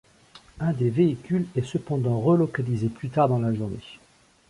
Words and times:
Un 0.59 0.73
des 0.73 0.89
véhicules 0.89 1.45
est 1.55 1.61
cependant 1.63 2.19
relocalisé 2.21 2.89
plus 2.89 3.09
tard 3.09 3.29
dans 3.29 3.37
la 3.37 3.53
journée. 3.53 3.85